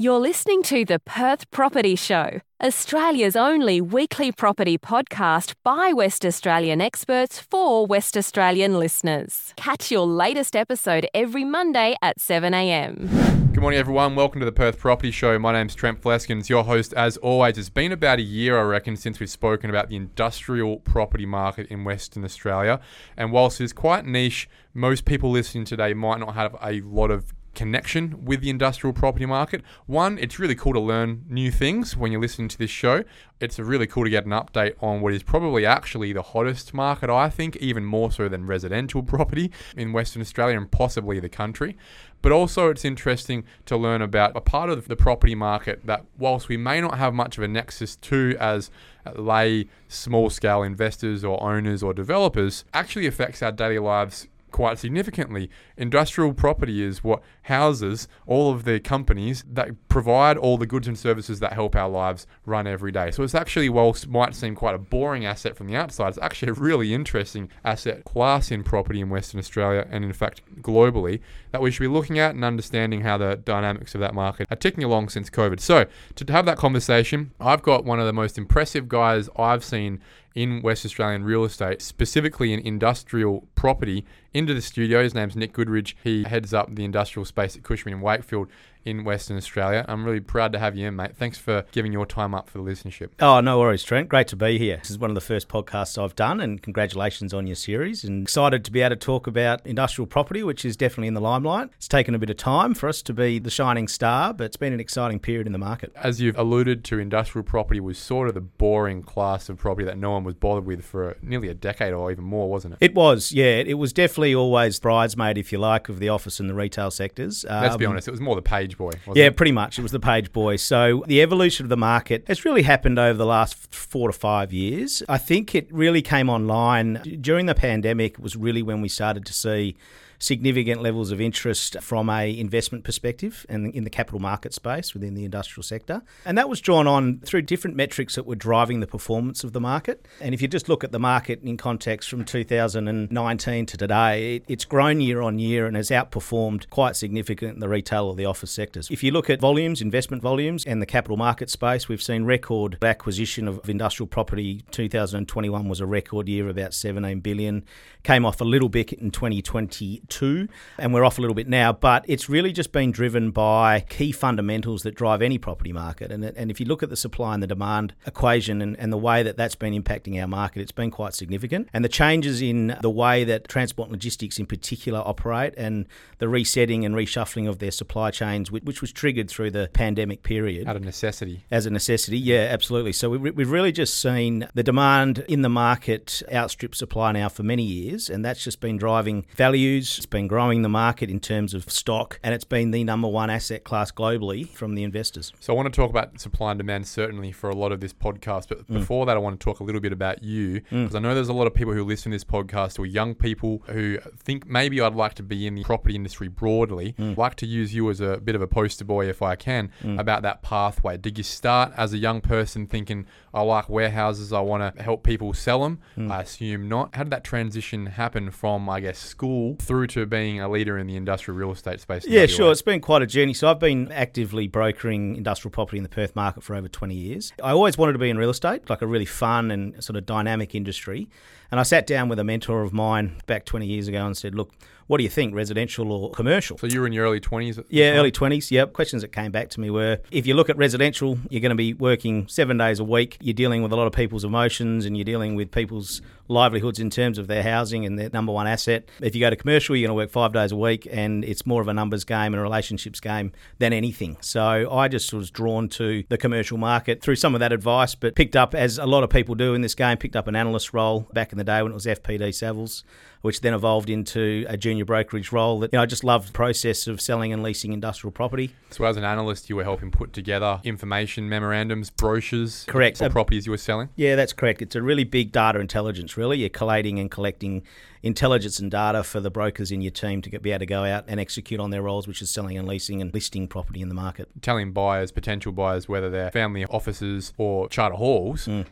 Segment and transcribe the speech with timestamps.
[0.00, 6.80] You're listening to the Perth Property Show, Australia's only weekly property podcast by West Australian
[6.80, 9.52] experts for West Australian listeners.
[9.56, 13.52] Catch your latest episode every Monday at 7am.
[13.52, 14.14] Good morning, everyone.
[14.14, 15.36] Welcome to the Perth Property Show.
[15.36, 17.58] My name's Trent Fleskens, your host as always.
[17.58, 21.66] It's been about a year, I reckon, since we've spoken about the industrial property market
[21.66, 22.78] in Western Australia.
[23.16, 27.32] And whilst it's quite niche, most people listening today might not have a lot of
[27.54, 29.62] connection with the industrial property market.
[29.86, 33.04] One, it's really cool to learn new things when you're listening to this show.
[33.40, 37.10] It's really cool to get an update on what is probably actually the hottest market,
[37.10, 41.76] I think, even more so than residential property in Western Australia and possibly the country.
[42.20, 46.48] But also, it's interesting to learn about a part of the property market that, whilst
[46.48, 48.70] we may not have much of a nexus to as
[49.14, 55.50] lay small scale investors or owners or developers, actually affects our daily lives quite significantly.
[55.76, 60.98] Industrial property is what houses all of the companies that provide all the goods and
[60.98, 63.10] services that help our lives run every day.
[63.10, 66.50] So it's actually, whilst might seem quite a boring asset from the outside, it's actually
[66.50, 71.62] a really interesting asset class in property in Western Australia and in fact globally that
[71.62, 74.84] we should be looking at and understanding how the dynamics of that market are ticking
[74.84, 75.60] along since COVID.
[75.60, 80.00] So to have that conversation, I've got one of the most impressive guys I've seen
[80.34, 85.02] in West Australian real estate, specifically in industrial property, into the studio.
[85.02, 85.94] His name's Nick Goodridge.
[86.02, 88.48] He heads up the industrial space at Cushman and Wakefield
[88.88, 89.84] in Western Australia.
[89.86, 91.16] I'm really proud to have you in, mate.
[91.16, 93.10] Thanks for giving your time up for the listenership.
[93.20, 94.08] Oh, no worries, Trent.
[94.08, 94.78] Great to be here.
[94.78, 98.04] This is one of the first podcasts I've done, and congratulations on your series.
[98.04, 101.20] And excited to be able to talk about industrial property, which is definitely in the
[101.20, 101.68] limelight.
[101.76, 104.56] It's taken a bit of time for us to be the shining star, but it's
[104.56, 105.92] been an exciting period in the market.
[105.94, 109.98] As you've alluded to, industrial property was sort of the boring class of property that
[109.98, 112.78] no one was bothered with for nearly a decade or even more, wasn't it?
[112.80, 113.56] It was, yeah.
[113.56, 117.44] It was definitely always bridesmaid, if you like, of the office and the retail sectors.
[117.48, 118.92] Let's be um, honest, it was more the page boy.
[119.14, 119.36] Yeah, it?
[119.36, 119.78] pretty much.
[119.78, 120.56] It was the page boy.
[120.56, 124.52] So the evolution of the market has really happened over the last four to five
[124.52, 125.02] years.
[125.08, 128.18] I think it really came online during the pandemic.
[128.18, 129.76] Was really when we started to see
[130.18, 135.14] significant levels of interest from a investment perspective and in the capital market space within
[135.14, 136.02] the industrial sector.
[136.24, 139.60] And that was drawn on through different metrics that were driving the performance of the
[139.60, 140.06] market.
[140.20, 144.64] And if you just look at the market in context from 2019 to today, it's
[144.64, 148.50] grown year on year and has outperformed quite significantly in the retail or the office
[148.50, 148.88] sectors.
[148.90, 152.78] If you look at volumes, investment volumes, and the capital market space, we've seen record
[152.82, 154.64] acquisition of industrial property.
[154.70, 157.64] 2021 was a record year, about 17 billion.
[158.02, 160.48] Came off a little bit in 2020 two,
[160.78, 161.72] and we're off a little bit now.
[161.72, 166.10] But it's really just been driven by key fundamentals that drive any property market.
[166.10, 168.98] And, and if you look at the supply and the demand equation and, and the
[168.98, 171.68] way that that's been impacting our market, it's been quite significant.
[171.72, 175.86] And the changes in the way that transport and logistics in particular operate and
[176.18, 180.66] the resetting and reshuffling of their supply chains, which was triggered through the pandemic period.
[180.66, 181.44] Out of necessity.
[181.50, 182.92] As a necessity, yeah, absolutely.
[182.92, 187.42] So we, we've really just seen the demand in the market outstrip supply now for
[187.42, 191.54] many years, and that's just been driving values it's been growing the market in terms
[191.54, 195.32] of stock, and it's been the number one asset class globally from the investors.
[195.40, 197.92] So I want to talk about supply and demand certainly for a lot of this
[197.92, 198.74] podcast, but mm.
[198.74, 200.96] before that, I want to talk a little bit about you because mm.
[200.96, 203.14] I know there's a lot of people who listen to this podcast who are young
[203.14, 206.94] people who think maybe I'd like to be in the property industry broadly.
[206.98, 207.12] Mm.
[207.12, 209.70] I'd like to use you as a bit of a poster boy if I can
[209.82, 209.98] mm.
[209.98, 210.96] about that pathway.
[210.96, 215.02] Did you start as a young person thinking I like warehouses, I want to help
[215.02, 215.80] people sell them?
[215.96, 216.10] Mm.
[216.10, 216.94] I assume not.
[216.94, 220.86] How did that transition happen from I guess school through to being a leader in
[220.86, 222.06] the industrial real estate space?
[222.06, 222.52] Yeah, sure.
[222.52, 223.34] It's been quite a journey.
[223.34, 227.32] So I've been actively brokering industrial property in the Perth market for over 20 years.
[227.42, 230.06] I always wanted to be in real estate, like a really fun and sort of
[230.06, 231.08] dynamic industry.
[231.50, 234.34] And I sat down with a mentor of mine back 20 years ago and said,
[234.34, 234.52] look,
[234.88, 236.56] what do you think, residential or commercial?
[236.58, 237.62] So you were in your early 20s?
[237.68, 238.50] Yeah, early 20s.
[238.50, 238.72] Yep.
[238.72, 241.56] Questions that came back to me were if you look at residential, you're going to
[241.56, 243.18] be working seven days a week.
[243.20, 246.90] You're dealing with a lot of people's emotions and you're dealing with people's livelihoods in
[246.90, 248.88] terms of their housing and their number one asset.
[249.00, 251.46] If you go to commercial, you're going to work five days a week and it's
[251.46, 254.16] more of a numbers game and a relationships game than anything.
[254.20, 258.14] So I just was drawn to the commercial market through some of that advice, but
[258.14, 260.72] picked up, as a lot of people do in this game, picked up an analyst
[260.72, 262.82] role back in the day when it was FPD Savills
[263.22, 265.60] which then evolved into a junior brokerage role.
[265.60, 268.54] That you know, I just loved the process of selling and leasing industrial property.
[268.70, 273.46] So, as an analyst, you were helping put together information memorandums, brochures, correct, for properties
[273.46, 273.88] you were selling.
[273.96, 274.62] Yeah, that's correct.
[274.62, 276.16] It's a really big data intelligence.
[276.16, 277.62] Really, you're collating and collecting
[278.02, 280.84] intelligence and data for the brokers in your team to get, be able to go
[280.84, 283.88] out and execute on their roles, which is selling and leasing and listing property in
[283.88, 284.28] the market.
[284.42, 288.66] Telling buyers, potential buyers, whether they're family offices or charter halls, mm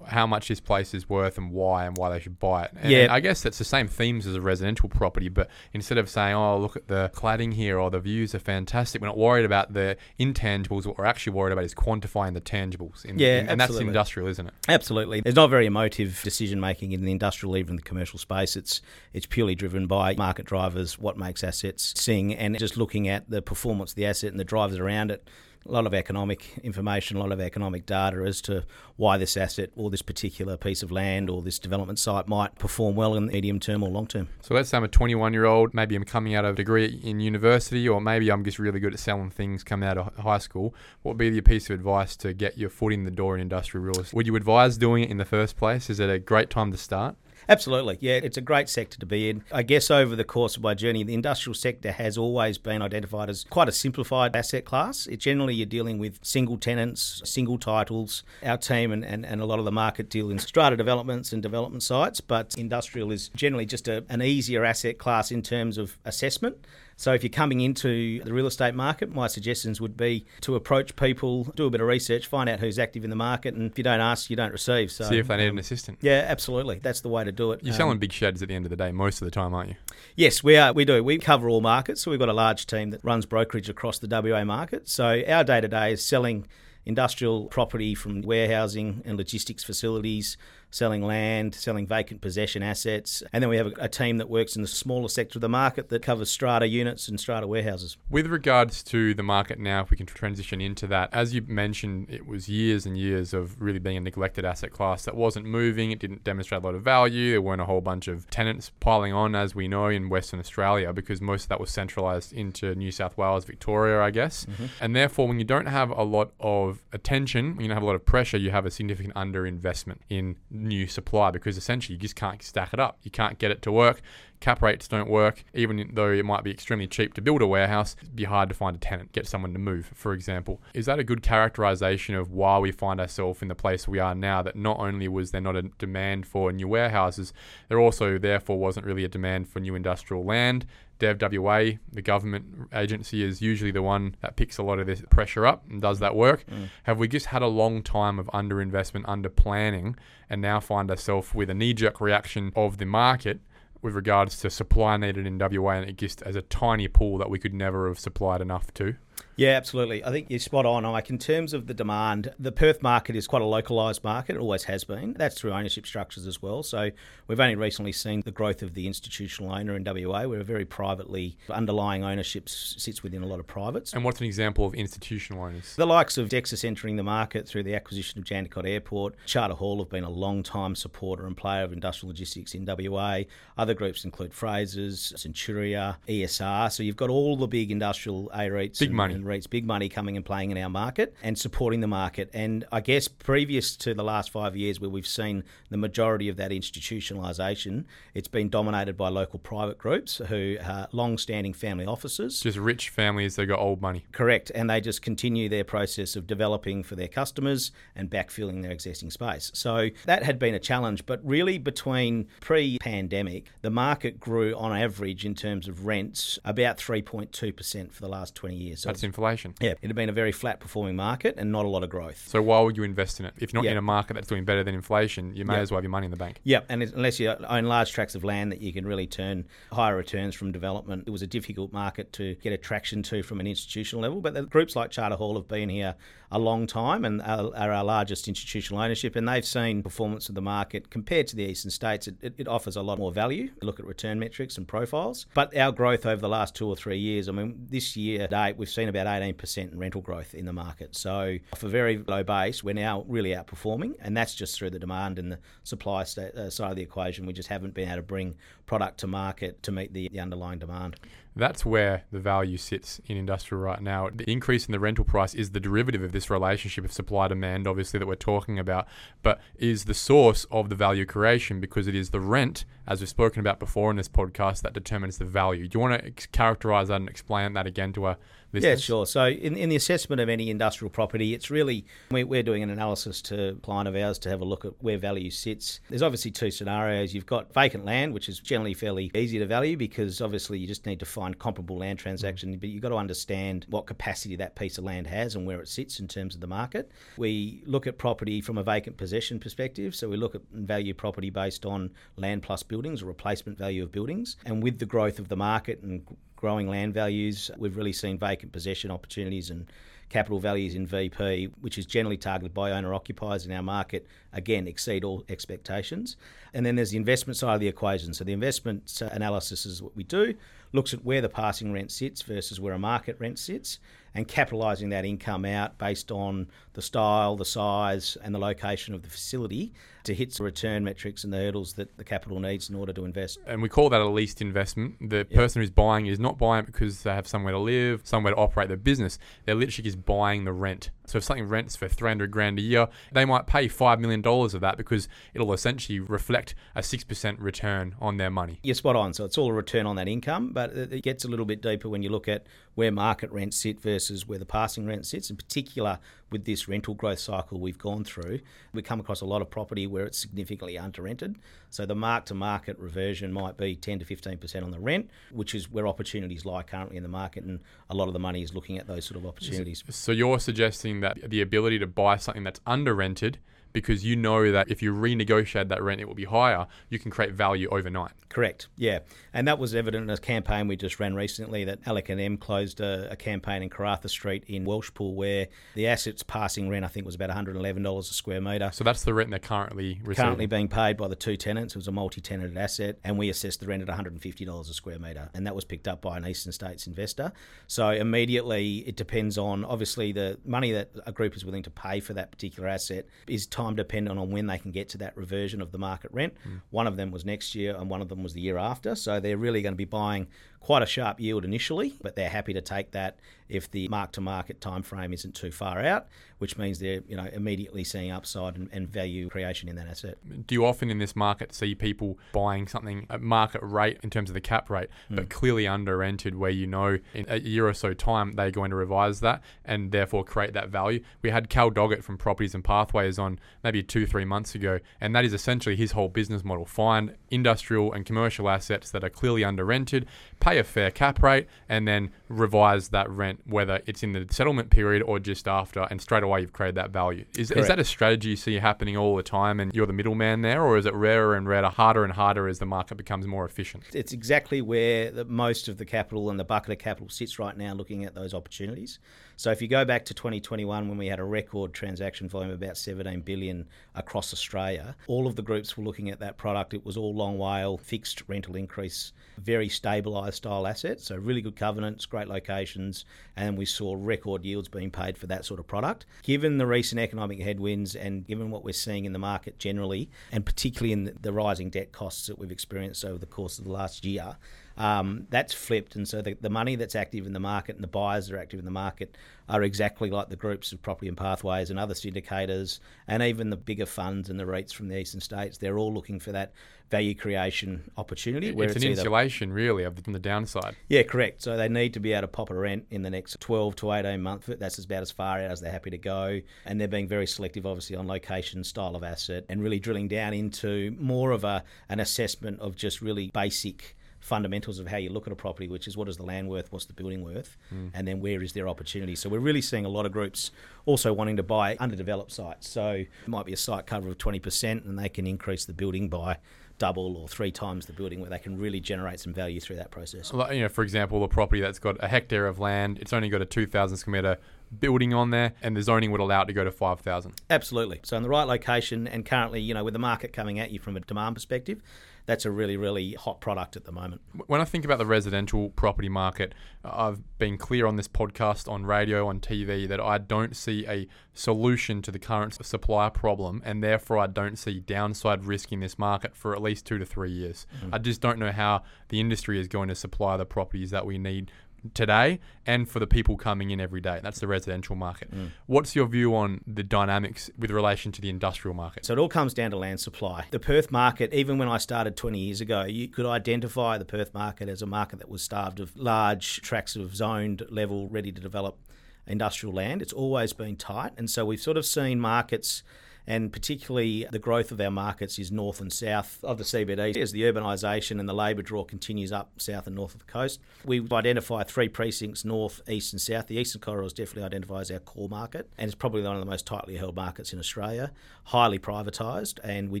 [0.06, 2.70] how much this place is worth and why and why they should buy it.
[2.80, 3.08] And, Yeah.
[3.10, 6.56] I guess that's the same themes as a residential property, but instead of saying, "Oh,
[6.58, 9.98] look at the cladding here," or "The views are fantastic," we're not worried about the
[10.18, 10.86] intangibles.
[10.86, 13.04] What we're actually worried about is quantifying the tangibles.
[13.04, 14.54] In, Yeah, in- and that's industrial, isn't it?
[14.66, 15.20] Absolutely.
[15.20, 18.56] There's not very emotive decision making in the industrial, even the commercial space.
[18.56, 18.77] It's
[19.12, 23.42] it's purely driven by market drivers, what makes assets sing, and just looking at the
[23.42, 25.28] performance of the asset and the drivers around it.
[25.66, 28.64] A lot of economic information, a lot of economic data as to
[28.96, 32.94] why this asset or this particular piece of land or this development site might perform
[32.94, 34.28] well in the medium term or long term.
[34.40, 37.00] So let's say I'm a 21 year old, maybe I'm coming out of a degree
[37.02, 40.38] in university, or maybe I'm just really good at selling things coming out of high
[40.38, 40.74] school.
[41.02, 43.42] What would be your piece of advice to get your foot in the door in
[43.42, 44.14] industrial real estate?
[44.14, 45.90] Would you advise doing it in the first place?
[45.90, 47.16] Is it a great time to start?
[47.48, 47.96] Absolutely.
[48.00, 49.42] Yeah, it's a great sector to be in.
[49.50, 53.30] I guess over the course of my journey, the industrial sector has always been identified
[53.30, 55.06] as quite a simplified asset class.
[55.06, 58.22] It generally you're dealing with single tenants, single titles.
[58.42, 61.42] Our team and, and, and a lot of the market deal in strata developments and
[61.42, 65.98] development sites, but industrial is generally just a, an easier asset class in terms of
[66.04, 66.58] assessment.
[67.00, 70.96] So if you're coming into the real estate market, my suggestions would be to approach
[70.96, 73.78] people, do a bit of research, find out who's active in the market, and if
[73.78, 74.90] you don't ask, you don't receive.
[74.90, 75.98] So See if they need um, an assistant.
[76.00, 76.80] yeah, absolutely.
[76.80, 77.60] That's the way to do it.
[77.62, 79.54] You're Um, selling big sheds at the end of the day most of the time,
[79.54, 79.76] aren't you?
[80.16, 80.72] Yes, we are.
[80.72, 81.04] We do.
[81.04, 82.02] We cover all markets.
[82.02, 84.88] So we've got a large team that runs brokerage across the WA market.
[84.88, 86.48] So our day to day is selling
[86.84, 90.36] industrial property from warehousing and logistics facilities,
[90.70, 93.22] selling land, selling vacant possession assets.
[93.32, 95.48] And then we have a, a team that works in the smaller sector of the
[95.48, 97.96] market that covers strata units and strata warehouses.
[98.10, 102.08] With regards to the market now, if we can transition into that, as you mentioned,
[102.10, 105.90] it was years and years of really being a neglected asset class that wasn't moving.
[105.90, 107.32] It didn't demonstrate a lot of value.
[107.32, 110.92] There weren't a whole bunch of tenants piling on, as we know, in Western Australia,
[110.92, 114.44] because most of that was centralised into New South Wales, Victoria, I guess.
[114.44, 114.66] Mm-hmm.
[114.80, 117.86] And therefore, when you don't have a lot of attention, when you don't have a
[117.86, 122.16] lot of pressure, you have a significant underinvestment in new supply because essentially you just
[122.16, 122.98] can't stack it up.
[123.02, 124.00] You can't get it to work.
[124.40, 127.96] Cap rates don't work, even though it might be extremely cheap to build a warehouse,
[128.00, 130.60] it'd be hard to find a tenant, get someone to move, for example.
[130.74, 134.14] Is that a good characterization of why we find ourselves in the place we are
[134.14, 134.42] now?
[134.42, 137.32] That not only was there not a demand for new warehouses,
[137.68, 140.66] there also, therefore, wasn't really a demand for new industrial land.
[140.98, 145.46] DevWA, the government agency, is usually the one that picks a lot of this pressure
[145.46, 146.44] up and does that work.
[146.50, 146.68] Mm.
[146.84, 149.96] Have we just had a long time of underinvestment, under planning,
[150.28, 153.40] and now find ourselves with a knee jerk reaction of the market
[153.82, 157.30] with regards to supply needed in WA and it just as a tiny pool that
[157.30, 158.96] we could never have supplied enough to?
[159.38, 160.04] Yeah, absolutely.
[160.04, 161.10] I think you're spot on, Ike.
[161.10, 164.34] In terms of the demand, the Perth market is quite a localised market.
[164.34, 165.12] It always has been.
[165.12, 166.64] That's through ownership structures as well.
[166.64, 166.90] So
[167.28, 170.24] we've only recently seen the growth of the institutional owner in WA.
[170.24, 173.92] We're very privately underlying ownership sits within a lot of privates.
[173.92, 175.76] And what's an example of institutional owners?
[175.76, 179.78] The likes of Dexus entering the market through the acquisition of Jandakot Airport, Charter Hall
[179.78, 183.20] have been a long time supporter and player of industrial logistics in WA.
[183.56, 186.72] Other groups include Frasers, Centuria, ESR.
[186.72, 189.27] So you've got all the big industrial A REITs Big money.
[189.28, 192.30] REITs, big money coming and playing in our market and supporting the market.
[192.32, 196.36] And I guess previous to the last five years, where we've seen the majority of
[196.36, 197.84] that institutionalisation,
[198.14, 202.40] it's been dominated by local private groups who are long-standing family offices.
[202.40, 204.04] Just rich families that got old money.
[204.12, 208.70] Correct, and they just continue their process of developing for their customers and backfilling their
[208.70, 209.50] existing space.
[209.54, 214.76] So that had been a challenge, but really between pre pandemic, the market grew on
[214.76, 218.80] average in terms of rents about 3.2% for the last 20 years.
[218.82, 219.54] So That's inflation.
[219.60, 222.28] yeah, it had been a very flat performing market and not a lot of growth.
[222.28, 223.34] So why would you invest in it?
[223.38, 223.72] If you're not Yeah.
[223.72, 225.60] in a market that's doing better than inflation, you may Yeah.
[225.60, 226.40] as well have your money in the bank.
[226.44, 229.96] Yeah, and unless you own large tracts of land that you can really turn higher
[229.96, 234.02] returns from development, it was a difficult market to get attraction to from an institutional
[234.02, 234.20] level.
[234.20, 235.96] But the groups like Charter Hall have been here
[236.30, 240.34] a long time and are, are our largest institutional ownership, and they've seen performance of
[240.34, 242.06] the market compared to the eastern states.
[242.06, 243.48] It, it, it offers a lot more value.
[243.62, 245.26] Look at return metrics and profiles.
[245.32, 248.58] But our growth over the last two or three years, I mean, this year date,
[248.58, 250.94] we've seen about 18% in rental growth in the market.
[250.96, 254.78] So off a very low base, we're now really outperforming, and that's just through the
[254.78, 257.26] demand and the supply uh, side of the equation.
[257.26, 258.36] We just haven't been able to bring
[258.66, 260.96] product to market to meet the, the underlying demand.
[261.38, 264.10] That's where the value sits in industrial right now.
[264.12, 267.68] The increase in the rental price is the derivative of this relationship of supply demand,
[267.68, 268.88] obviously, that we're talking about,
[269.22, 273.08] but is the source of the value creation because it is the rent, as we've
[273.08, 275.68] spoken about before in this podcast, that determines the value.
[275.68, 278.16] Do you want to characterize that and explain that again to our
[278.52, 279.06] Yeah, sure.
[279.06, 282.70] So, in, in the assessment of any industrial property, it's really we, we're doing an
[282.70, 285.80] analysis to a client of ours to have a look at where value sits.
[285.88, 287.14] There's obviously two scenarios.
[287.14, 290.84] You've got vacant land, which is generally fairly easy to value because obviously you just
[290.84, 292.60] need to find find comparable land transaction, mm.
[292.60, 295.68] but you've got to understand what capacity that piece of land has and where it
[295.68, 296.90] sits in terms of the market.
[297.16, 301.30] We look at property from a vacant possession perspective, so we look at value property
[301.30, 304.36] based on land plus buildings or replacement value of buildings.
[304.46, 306.02] And with the growth of the market and
[306.38, 309.66] growing land values, we've really seen vacant possession opportunities and
[310.08, 314.68] capital values in VP, which is generally targeted by owner occupiers in our market, again
[314.68, 316.16] exceed all expectations.
[316.54, 318.14] And then there's the investment side of the equation.
[318.14, 320.32] So the investment uh, analysis is what we do,
[320.72, 323.80] looks at where the passing rent sits versus where a market rent sits,
[324.14, 326.46] and capitalising that income out based on
[326.78, 329.72] the style, the size, and the location of the facility
[330.04, 333.04] to hit the return metrics and the hurdles that the capital needs in order to
[333.04, 333.40] invest.
[333.48, 335.10] And we call that a leased investment.
[335.10, 338.38] The person who's buying is not buying because they have somewhere to live, somewhere to
[338.38, 339.18] operate their business.
[339.44, 340.90] They're literally just buying the rent.
[341.06, 344.60] So if something rents for 300 grand a year, they might pay $5 million of
[344.60, 348.60] that because it'll essentially reflect a 6% return on their money.
[348.62, 349.14] You're spot on.
[349.14, 351.88] So it's all a return on that income, but it gets a little bit deeper
[351.88, 355.28] when you look at where market rents sit versus where the passing rent sits.
[355.28, 355.98] In particular,
[356.30, 358.40] with this rental growth cycle we've gone through,
[358.72, 361.36] we come across a lot of property where it's significantly under rented.
[361.70, 365.54] So the mark to market reversion might be 10 to 15% on the rent, which
[365.54, 367.44] is where opportunities lie currently in the market.
[367.44, 367.60] And
[367.90, 369.82] a lot of the money is looking at those sort of opportunities.
[369.90, 373.38] So you're suggesting that the ability to buy something that's under rented
[373.72, 376.66] because you know that if you renegotiate that rent, it will be higher.
[376.88, 378.12] You can create value overnight.
[378.28, 378.68] Correct.
[378.76, 379.00] Yeah,
[379.32, 382.36] and that was evident in a campaign we just ran recently that Alec and M
[382.36, 386.88] closed a, a, campaign in Karratha Street in Welshpool where the assets passing rent I
[386.88, 388.70] think was about $111 a square metre.
[388.72, 390.14] So that's the rent they're currently receiving.
[390.14, 391.74] Currently being paid by the two tenants.
[391.74, 395.30] It was a multi-tenanted asset, and we assessed the rent at $150 a square metre,
[395.32, 397.32] and that was picked up by an Eastern States investor.
[397.66, 402.00] So immediately it depends on obviously the money that a group is willing to pay
[402.00, 405.60] for that particular asset is time dependent on when they can get to that reversion
[405.60, 406.34] of the market rent.
[406.46, 406.60] Mm.
[406.70, 408.94] One of them was next year, and one of them was the year after.
[408.94, 410.28] So they're really going to be buying
[410.60, 414.20] quite a sharp yield initially, but they're happy to take that if the mark to
[414.20, 416.06] market time frame isn't too far out,
[416.38, 420.16] which means they're you know immediately seeing upside and, and, value creation in that asset.
[420.46, 424.30] Do you often in this market see people buying something at market rate in terms
[424.30, 425.16] of the cap rate, mm.
[425.16, 428.70] but clearly under rented, where you know in a year or so time they're going
[428.70, 431.02] to revise that and therefore create that value?
[431.22, 435.14] We had Cal Doggett from Properties and Pathways on maybe two three months ago, and
[435.14, 439.44] that is essentially his whole business model: find industrial and commercial assets that are clearly
[439.44, 440.06] under rented,
[440.48, 444.70] pay a fair cap rate, and then revise that rent, whether it's in the settlement
[444.70, 447.24] period or just after, and straight away you've created that value.
[447.36, 450.42] Is, is that a strategy you see happening all the time and you're the middleman
[450.42, 453.44] there, or is it rarer and rarer, harder and harder as the market becomes more
[453.44, 453.84] efficient?
[453.92, 457.56] It's exactly where the, most of the capital and the bucket of capital sits right
[457.56, 458.98] now looking at those opportunities.
[459.38, 462.76] So if you go back to 2021 when we had a record transaction volume about
[462.76, 466.74] 17 billion across Australia, all of the groups were looking at that product.
[466.74, 471.04] It was all long WALE, fixed rental increase, very stabilised style assets.
[471.04, 473.04] So really good covenants, great locations,
[473.36, 476.04] and we saw record yields being paid for that sort of product.
[476.24, 480.44] Given the recent economic headwinds and given what we're seeing in the market generally, and
[480.44, 484.04] particularly in the rising debt costs that we've experienced over the course of the last
[484.04, 484.36] year,
[484.78, 485.96] um, that's flipped.
[485.96, 488.38] And so the, the money that's active in the market and the buyers that are
[488.38, 489.16] active in the market
[489.48, 493.56] are exactly like the groups of property and pathways and other syndicators and even the
[493.56, 495.58] bigger funds and the REITs from the eastern states.
[495.58, 496.52] They're all looking for that
[496.90, 498.50] value creation opportunity.
[498.50, 500.76] It's, it's an insulation, really, from the downside.
[500.88, 501.42] Yeah, correct.
[501.42, 503.92] So they need to be able to pop a rent in the next 12 to
[503.92, 504.46] 18 months.
[504.46, 506.40] That's about as far out as they're happy to go.
[506.64, 510.34] And they're being very selective, obviously, on location, style of asset, and really drilling down
[510.34, 513.96] into more of a an assessment of just really basic
[514.28, 516.70] fundamentals of how you look at a property, which is what is the land worth,
[516.70, 517.90] what's the building worth, mm.
[517.94, 519.14] and then where is their opportunity.
[519.14, 520.50] So we're really seeing a lot of groups
[520.84, 522.68] also wanting to buy underdeveloped sites.
[522.68, 526.08] So it might be a site cover of 20% and they can increase the building
[526.08, 526.38] by
[526.78, 529.90] double or three times the building where they can really generate some value through that
[529.90, 530.30] process.
[530.32, 533.42] You know, for example, a property that's got a hectare of land, it's only got
[533.42, 534.38] a 2,000 square metre
[534.78, 537.34] building on there, and the zoning would allow it to go to 5,000.
[537.50, 538.00] Absolutely.
[538.04, 540.78] So in the right location, and currently, you know, with the market coming at you
[540.78, 541.80] from a demand perspective,
[542.28, 544.20] that's a really, really hot product at the moment.
[544.48, 548.84] When I think about the residential property market, I've been clear on this podcast, on
[548.84, 553.82] radio, on TV, that I don't see a solution to the current supply problem, and
[553.82, 557.30] therefore I don't see downside risk in this market for at least two to three
[557.30, 557.66] years.
[557.82, 557.94] Mm.
[557.94, 561.16] I just don't know how the industry is going to supply the properties that we
[561.16, 561.50] need
[561.94, 564.20] today and for the people coming in every day.
[564.22, 565.34] That's the residential market.
[565.34, 565.50] Mm.
[565.66, 569.06] What's your view on the dynamics with relation to the industrial market?
[569.06, 570.46] So it all comes down to land supply.
[570.50, 574.34] The Perth market, even when I started 20 years ago, you could identify the Perth
[574.34, 578.40] market as a market that was starved of large tracts of zoned level, ready to
[578.40, 578.78] develop
[579.26, 580.02] industrial land.
[580.02, 581.12] It's always been tight.
[581.16, 582.82] And so we've sort of seen markets
[583.28, 587.30] and particularly the growth of our markets is north and south of the CBD as
[587.30, 590.60] the urbanisation and the labour draw continues up south and north of the coast.
[590.84, 593.46] We identify three precincts north, east, and south.
[593.46, 596.40] The eastern corridor is definitely identified as our core market, and it's probably one of
[596.40, 598.12] the most tightly held markets in Australia,
[598.44, 600.00] highly privatised, and we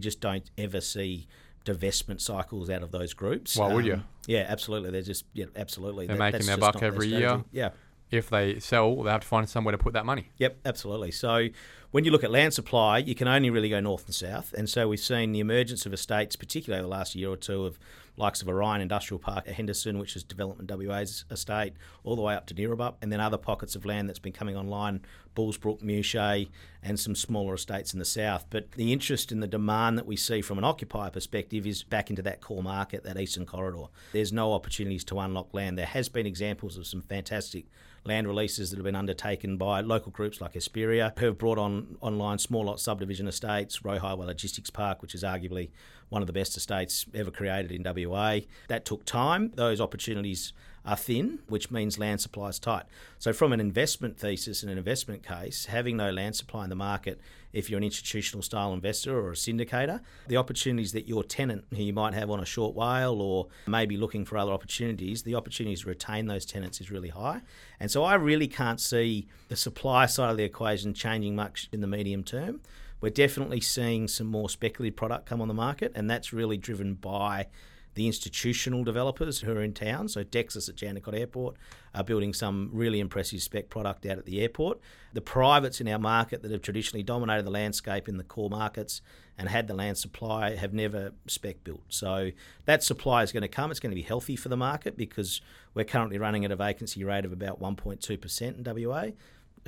[0.00, 1.28] just don't ever see
[1.66, 3.56] divestment cycles out of those groups.
[3.56, 3.94] Why would you?
[3.94, 4.90] Um, yeah, absolutely.
[4.90, 6.06] They're just yeah, absolutely.
[6.06, 7.44] They're That- making that's their buck every year.
[7.52, 7.70] Yeah.
[8.10, 10.30] If they sell, they have to find somewhere to put that money.
[10.38, 11.10] Yep, absolutely.
[11.10, 11.48] So
[11.90, 14.52] when you look at land supply, you can only really go north and south.
[14.52, 17.64] And so we've seen the emergence of estates, particularly over the last year or two,
[17.64, 17.78] of
[18.18, 22.34] likes of Orion Industrial Park at Henderson, which is Development WA's estate, all the way
[22.34, 25.00] up to Neerabup, and then other pockets of land that's been coming online,
[25.36, 26.48] Bullsbrook, Muchea,
[26.82, 28.46] and some smaller estates in the south.
[28.50, 32.10] But the interest and the demand that we see from an occupier perspective is back
[32.10, 33.86] into that core market, that eastern corridor.
[34.12, 35.78] There's no opportunities to unlock land.
[35.78, 37.66] There has been examples of some fantastic
[38.04, 41.96] land releases that have been undertaken by local groups like Hesperia, who have brought on
[42.00, 45.70] online small lot subdivision estates, Roe Highway Logistics Park, which is arguably
[46.08, 48.07] one of the best estates ever created in WA.
[48.68, 49.52] That took time.
[49.54, 50.52] Those opportunities
[50.88, 52.84] are thin, which means land supply is tight.
[53.18, 56.76] So, from an investment thesis and an investment case, having no land supply in the
[56.76, 57.20] market,
[57.52, 61.82] if you're an institutional style investor or a syndicator, the opportunities that your tenant, who
[61.82, 65.82] you might have on a short WALE or maybe looking for other opportunities, the opportunities
[65.82, 67.42] to retain those tenants is really high.
[67.78, 71.82] And so, I really can't see the supply side of the equation changing much in
[71.82, 72.60] the medium term.
[73.00, 76.94] We're definitely seeing some more speculative product come on the market, and that's really driven
[76.94, 77.46] by
[77.98, 80.08] the institutional developers who are in town.
[80.08, 81.56] So Dexus at Jandakot Airport
[81.92, 84.78] are building some really impressive spec product out at the airport.
[85.14, 89.02] The privates in our market that have traditionally dominated the landscape in the core markets
[89.36, 91.82] and had the land supply have never spec built.
[91.88, 92.30] So
[92.66, 93.72] that supply is going to come.
[93.72, 95.40] It's going to be healthy for the market because
[95.74, 99.06] we're currently running at a vacancy rate of about 1.2% in WA.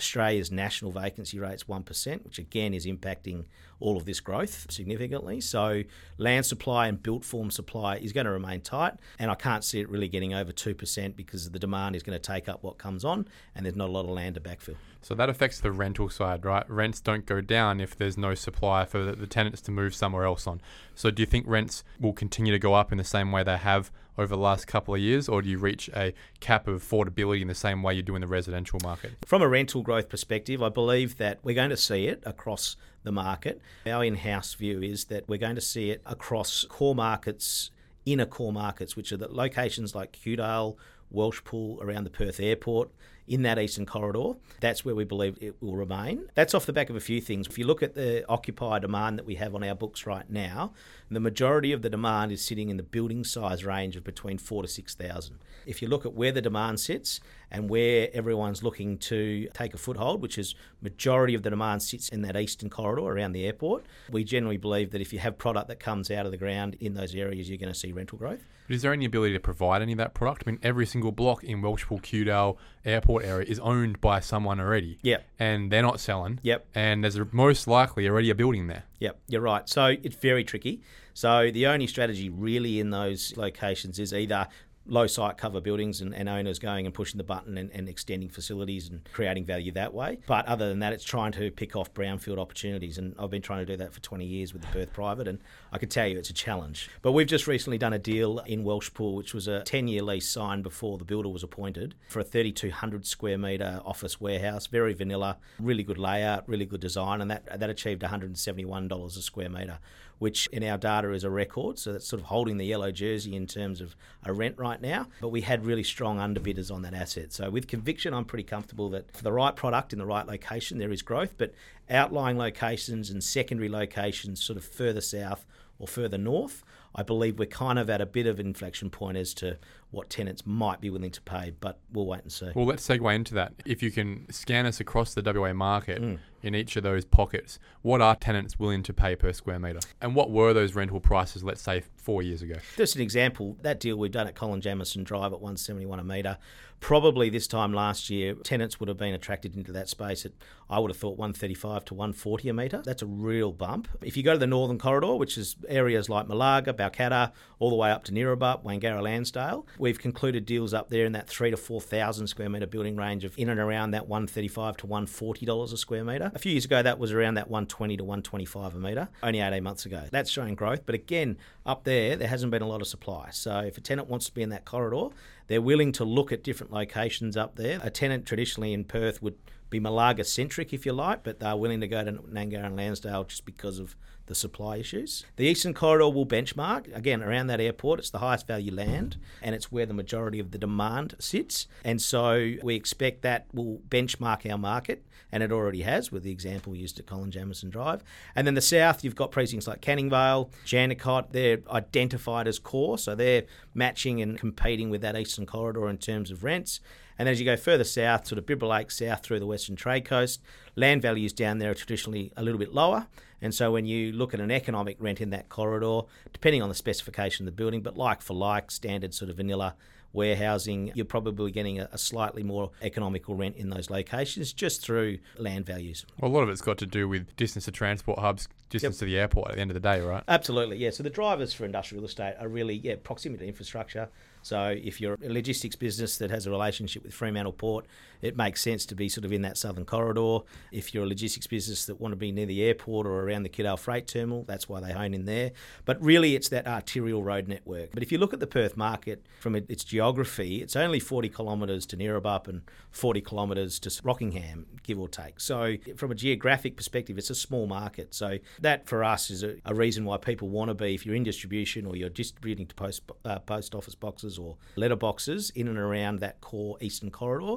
[0.01, 3.45] Australia's national vacancy rate's 1%, which again is impacting
[3.81, 5.43] all of this growth significantly.
[5.43, 5.83] So,
[6.17, 9.81] land supply and built form supply is going to remain tight, and I can't see
[9.81, 13.05] it really getting over 2% because the demand is going to take up what comes
[13.05, 14.77] on, and there's not a lot of land to backfill.
[15.03, 16.69] So that affects the rental side, right?
[16.69, 20.25] Rents don't go down if there's no supply for the, the tenants to move somewhere
[20.25, 20.63] else on.
[20.95, 23.57] So do you think rents will continue to go up in the same way they
[23.57, 23.91] have
[24.21, 27.49] over the last couple of years, or do you reach a cap of affordability in
[27.49, 29.13] the same way you do in the residential market?
[29.25, 33.13] From a rental growth perspective, I believe that we're going to see it across the
[33.13, 33.63] market.
[33.87, 37.71] Our in house view is that we're going to see it across core markets,
[38.05, 40.77] inner core markets, which are the locations like Kewdale,
[41.13, 42.91] Welshpool, around the Perth airport,
[43.31, 44.33] in that eastern corridor.
[44.59, 46.29] That's where we believe it will remain.
[46.35, 47.47] That's off the back of a few things.
[47.47, 50.73] If you look at the occupier demand that we have on our books right now,
[51.09, 54.63] the majority of the demand is sitting in the building size range of between four
[54.63, 55.39] to 6,000.
[55.65, 59.79] If you look at where the demand sits and where everyone's looking to take a
[59.79, 63.85] foothold, which is majority of the demand sits in that eastern corridor around the airport,
[64.11, 66.95] we generally believe that if you have product that comes out of the ground in
[66.95, 68.45] those areas, you're going to see rental growth.
[68.67, 70.45] But is there any ability to provide any of that product?
[70.47, 74.99] I mean, every single block in Welshpool, Kewdale airport area is owned by someone already.
[75.03, 75.25] Yep.
[75.41, 76.39] And they're not selling.
[76.43, 76.67] Yep.
[76.75, 78.85] And there's most likely already a building there.
[79.01, 79.69] Yep, you're right.
[79.69, 80.83] So it's very tricky.
[81.15, 84.47] So the only strategy really in those locations is either
[84.91, 88.29] low site cover buildings and, and owners going and pushing the button and, and extending
[88.29, 90.19] facilities and creating value that way.
[90.27, 92.99] But other than that, it's trying to pick off brownfield opportunities.
[92.99, 95.39] And I've been trying to do that for 20 years with the Perth Private, and
[95.73, 96.91] I can tell you it's a challenge.
[97.03, 100.29] But we've just recently done a deal in Welshpool, which was a 10 year lease
[100.29, 105.39] signed before the builder was appointed for a 3,200 square metre office warehouse, very vanilla,
[105.61, 109.79] really good layout, really good design, and that, that achieved $171 a square metre
[110.21, 111.79] which in our data is a record.
[111.79, 115.07] So that's sort of holding the yellow jersey in terms of a rent right now.
[115.21, 117.33] But we had really strong underbidders on that asset.
[117.33, 120.79] So with conviction, I'm pretty comfortable that for the right product in the right location,
[120.79, 121.35] there is growth.
[121.37, 121.55] But
[121.89, 125.47] outlying locations and secondary locations, sort of further south
[125.79, 126.63] or further north,
[126.95, 129.59] I believe we're kind of at a bit of inflection point as to
[129.91, 132.51] what tenants might be willing to pay, but we'll wait and see.
[132.55, 133.53] Well, let's segue into that.
[133.65, 136.19] If you can scan us across the WA market Mm.
[136.43, 139.81] In each of those pockets, what are tenants willing to pay per square metre?
[140.01, 142.55] And what were those rental prices, let's say, four years ago?
[142.77, 146.39] Just an example, that deal we've done at Colin Jamieson Drive at 171 a metre,
[146.81, 150.33] probably this time last year, tenants would have been attracted into that space at,
[150.69, 152.83] I would have thought, 135 to 140 a metre.
[152.85, 153.89] That's a real bump.
[154.01, 157.77] If you go to the Northern Corridor, which is areas like Malaga, Balcatta, all the
[157.77, 161.57] way up to Neerabup, Wangara, Landsdale, we've concluded deals up there in that three to
[161.57, 165.77] 4,000 square metre building range of in and around that 135 to 140 dollars a
[165.77, 166.30] square metre.
[166.35, 169.63] A few years ago, that was around that 120 to 125 a metre, only 18
[169.63, 170.05] months ago.
[170.11, 173.31] That's showing growth, but again, up there, there hasn't been a lot of supply.
[173.31, 175.15] So if a tenant wants to be in that corridor,
[175.49, 177.81] they're willing to look at different locations up there.
[177.83, 179.37] A tenant traditionally in Perth would
[179.71, 183.27] be Malaga centric, if you like, but they're willing to go to Wangara and Landsdale
[183.27, 185.25] just because of the supply issues.
[185.37, 187.99] The Eastern Corridor will benchmark, again, around that airport.
[187.99, 191.67] It's the highest value land and it's where the majority of the demand sits.
[191.85, 196.33] And so we expect that will benchmark our market, and it already has with the
[196.33, 198.03] example used at Colin Jamieson Drive.
[198.35, 202.99] And then the south, you've got precincts like Canning Vale, Jandakot, they're identified as core,
[202.99, 206.81] so they're matching and competing with that Eastern Corridor in terms of rents.
[207.19, 210.07] And as you go further south, sort of Bibra Lake south through the Western Trade
[210.07, 210.41] Coast,
[210.75, 213.09] land values down there are traditionally a little bit lower.
[213.43, 216.75] And so when you look at an economic rent in that corridor, depending on the
[216.75, 219.75] specification of the building, but like for like, standard sort of vanilla
[220.13, 225.65] warehousing, you're probably getting a, slightly more economical rent in those locations just through land
[225.65, 226.05] values.
[226.19, 228.99] Well, a lot of it's got to do with distance to transport hubs, distance yep.
[229.01, 230.25] to the airport at the end of the day, right?
[230.27, 230.91] Absolutely, yeah.
[230.91, 234.09] So the drivers for industrial estate are really, yeah, proximity to infrastructure,
[234.43, 237.87] so if you're a logistics business that has a relationship with Fremantle Port,
[238.23, 240.41] it makes sense to be sort of in that southern corridor.
[240.73, 243.49] If you're a logistics business that want to be near the airport or around the
[243.49, 245.53] Kewdale Freight Terminal, that's why they hone in there.
[245.85, 247.91] But really, it's that arterial road network.
[247.93, 251.87] But if you look at the Perth market from its geography, it's only 40 kilometres
[251.87, 255.41] to Neerabup and 40 kilometres to Rockingham, give or take.
[255.41, 258.15] So from a geographic perspective, it's a small market.
[258.15, 261.15] So that for us is a, a reason why people want to be, if you're
[261.15, 265.69] in distribution or you're distributing to post, uh, post office boxes boxes or letterboxes in
[265.69, 267.57] and around that core eastern corridor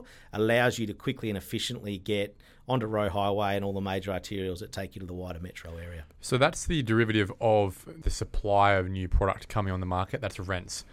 [0.58, 2.38] allows you to quickly and efficiently get
[2.68, 5.76] onto Roe Highway and all the major arterials that take you to the wider metro
[5.78, 6.06] area.
[6.22, 10.22] So that's the derivative of the supply of new product coming on the market.
[10.22, 10.86] That's rents.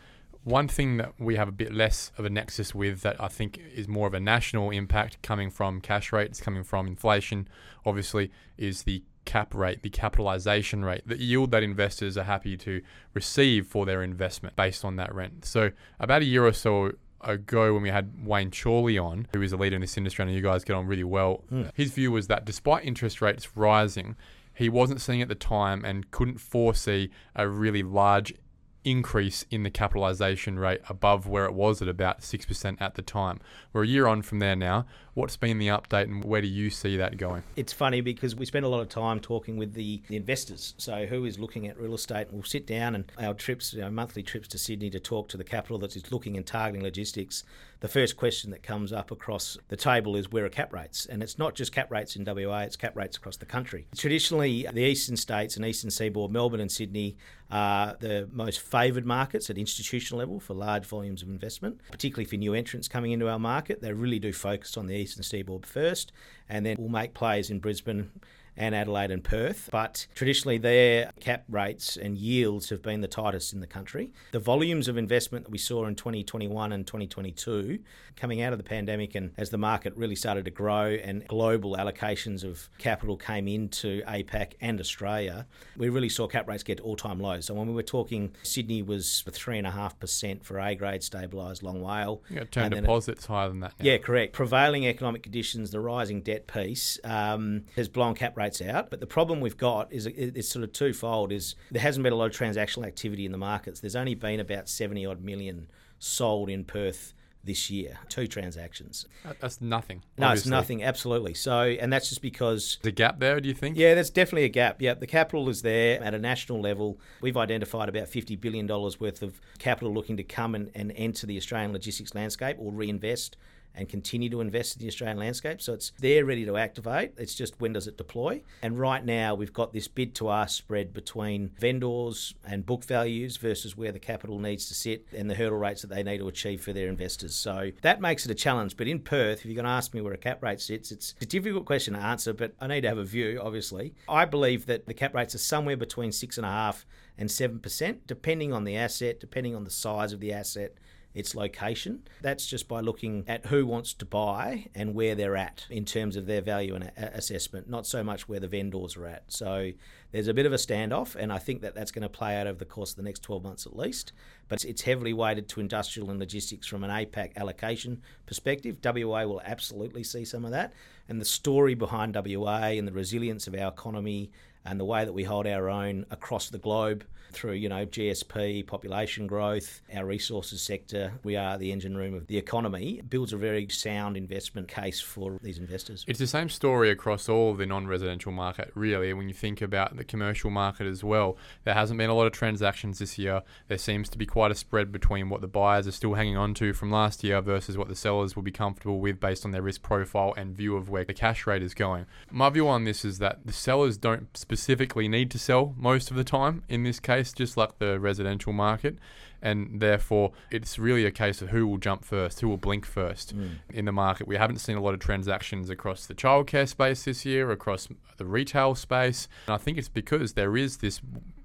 [0.42, 3.60] One thing that we have a bit less of a nexus with that I think
[3.74, 7.46] is more of a national impact coming from cash rates, coming from inflation,
[7.84, 12.80] obviously, is the cap rate, the capitalization rate, the yield that investors are happy to
[13.12, 15.44] receive for their investment based on that rent.
[15.44, 16.92] So, about a year or so
[17.22, 20.34] ago, when we had Wayne Chorley on, who is a leader in this industry, and
[20.34, 21.70] you guys get on really well, mm.
[21.74, 24.16] his view was that despite interest rates rising,
[24.54, 28.34] he wasn't seeing at the time and couldn't foresee a really large
[28.84, 33.40] increase in the capitalization rate above where it was at about 6% at the time.
[33.72, 34.86] We're a year on from there now.
[35.14, 37.42] What's been the update and where do you see that going?
[37.56, 40.74] It's funny because we spend a lot of time talking with the, the investors.
[40.78, 42.28] So, who is looking at real estate?
[42.30, 45.44] We'll sit down and our trips, our monthly trips to Sydney to talk to the
[45.44, 47.44] capital that is looking and targeting logistics.
[47.80, 51.06] The first question that comes up across the table is where are cap rates?
[51.06, 53.86] And it's not just cap rates in WA, it's cap rates across the country.
[53.96, 57.16] Traditionally, the eastern states and eastern seaboard, Melbourne and Sydney,
[57.50, 62.36] are the most favoured markets at institutional level for large volumes of investment, particularly for
[62.36, 63.80] new entrants coming into our market.
[63.80, 66.12] They really do focus on the eastern seaboard first,
[66.50, 68.10] and then we'll make plays in Brisbane
[68.56, 69.68] and Adelaide and Perth.
[69.72, 74.12] But traditionally, their cap rates and yields have been the tightest in the country.
[74.32, 77.80] The volumes of investment that we saw in 2021 and 2022
[78.16, 81.76] coming out of the pandemic, and as the market really started to grow and global
[81.76, 86.96] allocations of capital came into APAC and Australia, we really saw cap rates get all
[86.96, 87.46] time lows.
[87.46, 92.22] So when we were talking, Sydney was 3.5% for A grade stabilised long WALE.
[92.28, 93.74] Yeah, term deposits higher than that.
[93.78, 93.84] Now.
[93.84, 94.32] Yeah, correct.
[94.32, 98.90] Prevailing economic conditions, the rising debt piece um, has blown cap rates out.
[98.90, 102.16] But the problem we've got is it's sort of twofold: is there hasn't been a
[102.16, 103.80] lot of transactional activity in the markets.
[103.80, 107.98] There's only been about seventy odd million sold in Perth this year.
[108.08, 109.06] Two transactions.
[109.40, 110.02] That's nothing.
[110.18, 110.40] No, obviously.
[110.40, 110.82] it's nothing.
[110.82, 111.34] Absolutely.
[111.34, 113.40] So, and that's just because the gap there.
[113.40, 113.76] Do you think?
[113.76, 114.82] Yeah, there's definitely a gap.
[114.82, 116.98] Yeah, the capital is there at a national level.
[117.20, 121.26] We've identified about fifty billion dollars worth of capital looking to come and, and enter
[121.26, 123.36] the Australian logistics landscape or reinvest
[123.74, 125.60] and continue to invest in the Australian landscape.
[125.60, 127.12] So it's there ready to activate.
[127.16, 128.42] It's just when does it deploy?
[128.62, 133.36] And right now we've got this bid to ask spread between vendors and book values
[133.36, 136.28] versus where the capital needs to sit and the hurdle rates that they need to
[136.28, 137.34] achieve for their investors.
[137.34, 138.76] So that makes it a challenge.
[138.76, 141.14] But in Perth, if you're going to ask me where a cap rate sits, it's
[141.20, 143.94] a difficult question to answer, but I need to have a view, obviously.
[144.08, 146.86] I believe that the cap rates are somewhere between six and a half
[147.18, 150.74] and 7%, depending on the asset, depending on the size of the asset,
[151.14, 152.02] its location.
[152.20, 156.16] That's just by looking at who wants to buy and where they're at in terms
[156.16, 159.24] of their value and assessment, not so much where the vendors are at.
[159.28, 159.72] So
[160.12, 162.46] there's a bit of a standoff, and I think that that's going to play out
[162.46, 164.12] over the course of the next 12 months at least.
[164.48, 168.78] But it's heavily weighted to industrial and logistics from an APAC allocation perspective.
[168.84, 170.72] WA will absolutely see some of that.
[171.08, 174.30] And the story behind WA and the resilience of our economy
[174.64, 178.66] and the way that we hold our own across the globe through, you know, GSP,
[178.66, 181.12] population growth, our resources sector.
[181.22, 183.02] We are the engine room of the economy.
[183.08, 186.04] builds a very sound investment case for these investors.
[186.06, 189.12] It's the same story across all the non-residential market, really.
[189.12, 192.32] When you think about the commercial market as well, there hasn't been a lot of
[192.32, 193.42] transactions this year.
[193.68, 196.54] There seems to be quite a spread between what the buyers are still hanging on
[196.54, 199.62] to from last year versus what the sellers will be comfortable with based on their
[199.62, 202.06] risk profile and view of where the cash rate is going.
[202.30, 206.16] My view on this is that the sellers don't specifically need to sell most of
[206.16, 208.98] the time in this case just like the residential market.
[209.42, 213.36] And therefore, it's really a case of who will jump first, who will blink first
[213.36, 213.56] mm.
[213.72, 214.26] in the market.
[214.26, 218.24] We haven't seen a lot of transactions across the childcare space this year, across the
[218.24, 219.28] retail space.
[219.46, 221.00] And I think it's because there is this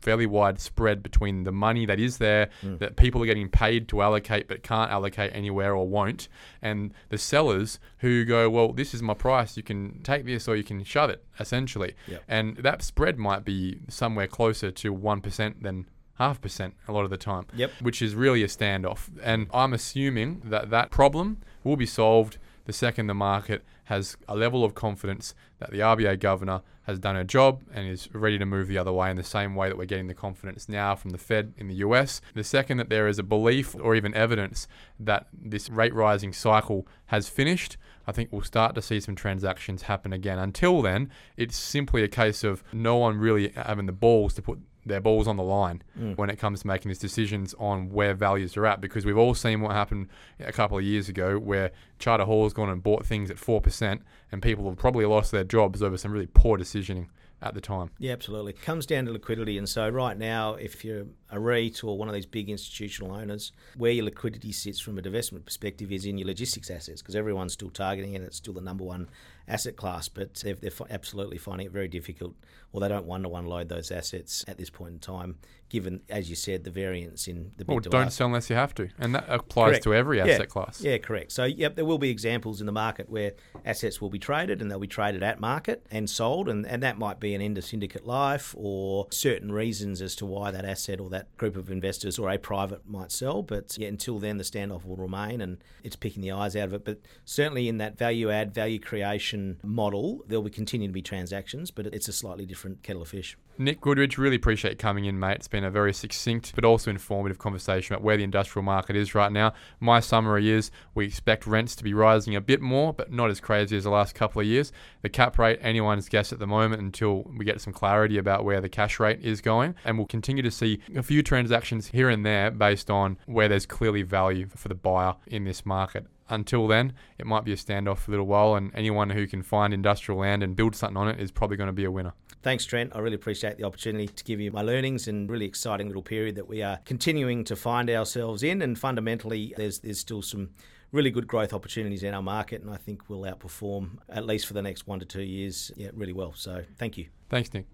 [0.06, 2.78] fairly wide spread between the money that is there mm.
[2.78, 6.28] that people are getting paid to allocate but can't allocate anywhere or won't
[6.62, 10.56] and the sellers who go well this is my price you can take this or
[10.56, 12.24] you can shove it essentially yep.
[12.28, 17.10] and that spread might be somewhere closer to 1% than half percent a lot of
[17.10, 17.72] the time yep.
[17.82, 22.74] which is really a standoff and i'm assuming that that problem will be solved the
[22.74, 27.24] second the market has a level of confidence that the RBA governor has done her
[27.24, 29.86] job and is ready to move the other way in the same way that we're
[29.86, 32.22] getting the confidence now from the Fed in the US.
[32.34, 34.68] The second that there is a belief or even evidence
[35.00, 39.84] that this rate rising cycle has finished, I think we'll start to see some transactions
[39.84, 40.40] happen again.
[40.40, 44.60] Until then, it's simply a case of no one really having the balls to put
[44.86, 46.16] their balls on the line mm.
[46.18, 49.34] when it comes to making these decisions on where values are at because we've all
[49.34, 50.08] seen what happened
[50.40, 54.00] a couple of years ago where Charter Hall has gone and bought things at 4%
[54.32, 57.08] and people have probably lost their jobs over some really poor decisioning
[57.42, 57.92] at the time.
[58.00, 58.54] Yeah, absolutely.
[58.54, 59.58] It comes down to liquidity.
[59.58, 63.52] And so, right now, if you're a REIT or one of these big institutional owners,
[63.78, 67.54] where your liquidity sits from a divestment perspective is in your logistics assets because everyone's
[67.54, 68.22] still targeting it.
[68.22, 69.10] It's still the number one
[69.48, 72.36] asset class, but they're, they're absolutely finding it very difficult,
[72.72, 75.38] or they don't want to one load those assets at this point in time,
[75.70, 78.90] given, as you said, the variance in the Well, don't sell unless you have to.
[78.98, 79.84] And that applies correct.
[79.84, 80.46] to every asset yeah.
[80.46, 80.82] class.
[80.82, 81.32] Yeah, correct.
[81.32, 83.34] So, yep, there will be examples in the market where
[83.66, 86.98] assets will be traded and they'll be traded at market and sold, and, and that
[86.98, 91.00] might be an end of syndicate life or certain reasons as to why that asset
[91.00, 93.42] or that group of investors or a private might sell.
[93.42, 96.74] But yeah, until then, the standoff will remain and it's picking the eyes out of
[96.74, 96.86] it.
[96.86, 101.02] But certainly in that value add, value creation model, there will be continue to be
[101.02, 103.38] transactions, but it's a slightly different kettle of fish.
[103.58, 105.36] Nick Goodridge, really appreciate coming in, mate.
[105.36, 109.16] It's been a very succinct but also informative conversation about where the industrial market is
[109.16, 109.54] right now.
[109.80, 113.40] My summary is we expect rents to be rising a bit more, but not as
[113.40, 114.74] crazy as the last couple of years.
[115.04, 118.60] The cap rate, anyone's guess at the moment until we get some clarity about where
[118.60, 119.76] the cash rate is going.
[119.86, 123.66] And we'll continue to see a few transactions here and there based on where there's
[123.66, 128.00] clearly value for the buyer in this market until then, it might be a standoff
[128.00, 131.08] for a little while, and anyone who can find industrial land and build something on
[131.08, 132.14] it is probably going to be a winner.
[132.46, 132.92] Thanks, Trent.
[132.94, 136.36] I really appreciate the opportunity to give you my learnings and really exciting little period
[136.36, 138.62] that we are continuing to find ourselves in.
[138.62, 140.52] And fundamentally, there's there's still some
[140.92, 144.54] really good growth opportunities in our market, and I think we'll outperform at least for
[144.54, 146.34] the next one to two years, yeah, really well.
[146.36, 147.08] So, thank you.
[147.32, 147.66] Thanks, Nick.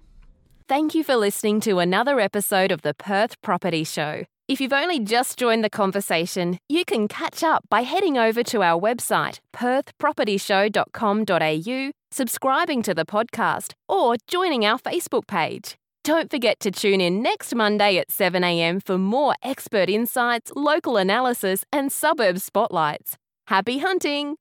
[0.70, 4.24] Thank you for listening to another episode of the Perth Property Show.
[4.48, 8.64] If you've only just joined the conversation, you can catch up by heading over to
[8.64, 15.76] our website, perthpropertyshow.com.au, subscribing to the podcast, or joining our Facebook page.
[16.04, 21.63] Don't forget to tune in next Monday at 7am for more expert insights, local analysis,
[21.71, 23.17] and suburb spotlights.
[23.47, 24.38] Happy hunting!